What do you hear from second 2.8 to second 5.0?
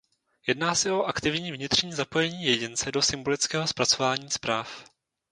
do symbolického zpracování zpráv.